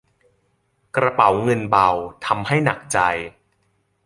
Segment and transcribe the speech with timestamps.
[0.95, 1.87] กระเป๋าเงินเบา
[2.25, 2.99] ทำให้หนักใจ